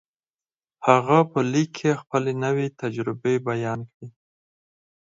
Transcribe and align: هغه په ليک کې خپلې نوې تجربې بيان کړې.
هغه 0.87 1.17
په 1.31 1.39
ليک 1.51 1.69
کې 1.79 1.91
خپلې 2.01 2.33
نوې 2.43 2.67
تجربې 2.81 3.35
بيان 3.49 3.79
کړې. 3.91 4.07